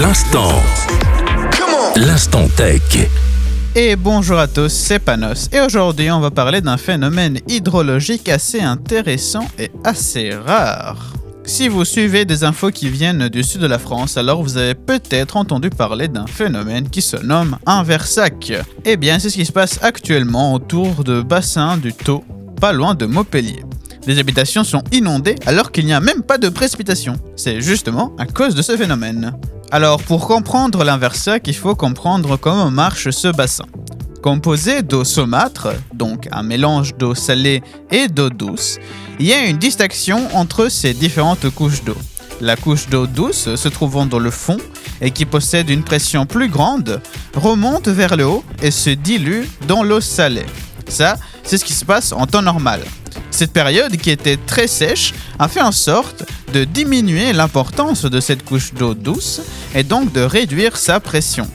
L'instant. 0.00 0.52
L'instant 1.96 2.46
tech. 2.56 2.80
Et 3.74 3.96
bonjour 3.96 4.38
à 4.38 4.46
tous, 4.46 4.68
c'est 4.68 5.00
Panos 5.00 5.48
et 5.52 5.60
aujourd'hui 5.60 6.08
on 6.12 6.20
va 6.20 6.30
parler 6.30 6.60
d'un 6.60 6.76
phénomène 6.76 7.40
hydrologique 7.48 8.28
assez 8.28 8.60
intéressant 8.60 9.48
et 9.58 9.72
assez 9.82 10.30
rare. 10.32 11.14
Si 11.42 11.66
vous 11.66 11.84
suivez 11.84 12.24
des 12.24 12.44
infos 12.44 12.70
qui 12.70 12.90
viennent 12.90 13.28
du 13.28 13.42
sud 13.42 13.60
de 13.60 13.66
la 13.66 13.80
France, 13.80 14.16
alors 14.16 14.40
vous 14.40 14.56
avez 14.56 14.76
peut-être 14.76 15.36
entendu 15.36 15.68
parler 15.68 16.06
d'un 16.06 16.28
phénomène 16.28 16.88
qui 16.88 17.02
se 17.02 17.16
nomme 17.16 17.58
un 17.66 17.82
versac. 17.82 18.52
Eh 18.84 18.96
bien, 18.96 19.18
c'est 19.18 19.30
ce 19.30 19.34
qui 19.34 19.46
se 19.46 19.52
passe 19.52 19.80
actuellement 19.82 20.54
autour 20.54 21.02
de 21.02 21.22
bassins 21.22 21.76
du 21.76 21.92
Taux, 21.92 22.22
pas 22.60 22.72
loin 22.72 22.94
de 22.94 23.06
Montpellier. 23.06 23.64
Les 24.06 24.20
habitations 24.20 24.62
sont 24.62 24.84
inondées 24.92 25.34
alors 25.44 25.72
qu'il 25.72 25.86
n'y 25.86 25.92
a 25.92 26.00
même 26.00 26.22
pas 26.22 26.38
de 26.38 26.48
précipitation. 26.48 27.16
C'est 27.34 27.60
justement 27.60 28.14
à 28.16 28.26
cause 28.26 28.54
de 28.54 28.62
ce 28.62 28.76
phénomène. 28.76 29.34
Alors, 29.70 30.02
pour 30.02 30.26
comprendre 30.26 30.82
l'inversac, 30.82 31.46
il 31.46 31.54
faut 31.54 31.74
comprendre 31.74 32.38
comment 32.38 32.70
marche 32.70 33.10
ce 33.10 33.28
bassin. 33.28 33.66
Composé 34.22 34.80
d'eau 34.80 35.04
saumâtre, 35.04 35.68
donc 35.92 36.26
un 36.32 36.42
mélange 36.42 36.96
d'eau 36.96 37.14
salée 37.14 37.62
et 37.90 38.08
d'eau 38.08 38.30
douce, 38.30 38.78
il 39.20 39.26
y 39.26 39.32
a 39.34 39.44
une 39.44 39.58
distinction 39.58 40.26
entre 40.34 40.70
ces 40.70 40.94
différentes 40.94 41.50
couches 41.50 41.84
d'eau. 41.84 41.96
La 42.40 42.56
couche 42.56 42.88
d'eau 42.88 43.06
douce, 43.06 43.54
se 43.56 43.68
trouvant 43.68 44.06
dans 44.06 44.18
le 44.18 44.30
fond 44.30 44.56
et 45.02 45.10
qui 45.10 45.26
possède 45.26 45.68
une 45.68 45.84
pression 45.84 46.24
plus 46.24 46.48
grande, 46.48 47.02
remonte 47.36 47.88
vers 47.88 48.16
le 48.16 48.26
haut 48.26 48.44
et 48.62 48.70
se 48.70 48.90
dilue 48.90 49.44
dans 49.66 49.82
l'eau 49.82 50.00
salée. 50.00 50.46
Ça, 50.88 51.16
c'est 51.42 51.58
ce 51.58 51.64
qui 51.64 51.74
se 51.74 51.84
passe 51.84 52.12
en 52.12 52.26
temps 52.26 52.42
normal. 52.42 52.80
Cette 53.38 53.52
période, 53.52 53.96
qui 53.98 54.10
était 54.10 54.36
très 54.36 54.66
sèche, 54.66 55.14
a 55.38 55.46
fait 55.46 55.60
en 55.60 55.70
sorte 55.70 56.24
de 56.52 56.64
diminuer 56.64 57.32
l'importance 57.32 58.04
de 58.04 58.18
cette 58.18 58.44
couche 58.44 58.74
d'eau 58.74 58.94
douce 58.94 59.42
et 59.76 59.84
donc 59.84 60.12
de 60.12 60.22
réduire 60.22 60.76
sa 60.76 60.98
pression. 60.98 61.46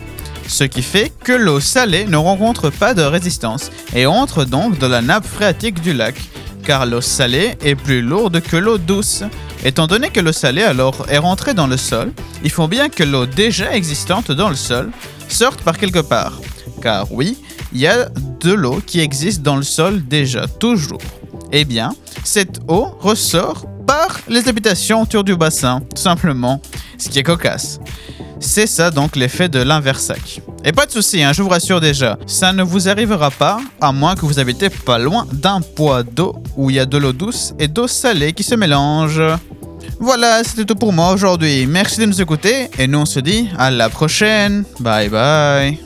Ce 0.47 0.63
qui 0.63 0.81
fait 0.81 1.11
que 1.25 1.33
l'eau 1.33 1.59
salée 1.59 2.05
ne 2.05 2.16
rencontre 2.16 2.69
pas 2.69 2.93
de 2.93 3.02
résistance 3.02 3.69
et 3.93 4.05
entre 4.05 4.45
donc 4.45 4.77
dans 4.80 4.88
la 4.88 5.02
nappe 5.02 5.25
phréatique 5.25 5.81
du 5.81 5.91
lac, 5.91 6.16
car 6.63 6.85
l'eau 6.85 7.02
salée 7.02 7.55
est 7.61 7.75
plus 7.75 8.02
lourde 8.02 8.39
que 8.39 8.55
l'eau 8.55 8.77
douce. 8.77 9.23
Étant 9.65 9.86
donné 9.86 10.09
que 10.09 10.21
l'eau 10.21 10.31
salée 10.31 10.63
alors 10.63 11.05
est 11.09 11.17
rentrée 11.17 11.53
dans 11.53 11.67
le 11.67 11.75
sol, 11.75 12.13
il 12.45 12.49
faut 12.49 12.69
bien 12.69 12.88
que 12.88 13.03
l'eau 13.03 13.25
déjà 13.25 13.75
existante 13.75 14.31
dans 14.31 14.47
le 14.47 14.55
sol 14.55 14.89
sorte 15.27 15.61
par 15.63 15.77
quelque 15.77 15.99
part. 15.99 16.39
Car 16.81 17.11
oui, 17.11 17.38
il 17.73 17.81
y 17.81 17.88
a 17.88 18.08
de 18.39 18.53
l'eau 18.53 18.81
qui 18.88 19.02
existe 19.02 19.41
dans 19.41 19.58
le 19.58 19.63
sol 19.63 20.02
déjà, 20.08 20.47
toujours. 20.47 21.02
Eh 21.55 21.65
bien, 21.65 21.93
cette 22.23 22.61
eau 22.67 22.87
ressort 22.99 23.67
par 23.85 24.19
les 24.27 24.47
habitations 24.47 25.03
autour 25.03 25.23
du 25.23 25.35
bassin, 25.35 25.81
tout 25.95 26.01
simplement, 26.01 26.59
ce 26.97 27.09
qui 27.09 27.19
est 27.19 27.23
cocasse. 27.23 27.79
C'est 28.39 28.65
ça 28.65 28.89
donc 28.89 29.15
l'effet 29.15 29.49
de 29.49 29.59
l'inversac. 29.59 30.41
Et 30.65 30.71
pas 30.71 30.87
de 30.87 30.91
souci, 30.91 31.21
hein, 31.21 31.31
je 31.31 31.43
vous 31.43 31.49
rassure 31.49 31.79
déjà, 31.79 32.17
ça 32.25 32.53
ne 32.53 32.63
vous 32.63 32.89
arrivera 32.89 33.29
pas 33.29 33.59
à 33.79 33.91
moins 33.91 34.15
que 34.15 34.25
vous 34.25 34.39
habitez 34.39 34.71
pas 34.71 34.97
loin 34.97 35.27
d'un 35.31 35.61
poids 35.61 36.01
d'eau 36.01 36.35
où 36.57 36.71
il 36.71 36.77
y 36.77 36.79
a 36.79 36.85
de 36.87 36.97
l'eau 36.97 37.13
douce 37.13 37.53
et 37.59 37.67
d'eau 37.67 37.87
salée 37.87 38.33
qui 38.33 38.43
se 38.43 38.55
mélangent. 38.55 39.21
Voilà, 39.99 40.43
c'était 40.43 40.65
tout 40.65 40.75
pour 40.75 40.91
moi 40.91 41.11
aujourd'hui. 41.13 41.67
Merci 41.67 42.01
de 42.01 42.05
nous 42.05 42.19
écouter 42.19 42.69
et 42.79 42.87
nous 42.87 42.99
on 42.99 43.05
se 43.05 43.19
dit 43.19 43.47
à 43.59 43.69
la 43.69 43.89
prochaine. 43.89 44.63
Bye 44.79 45.09
bye. 45.09 45.77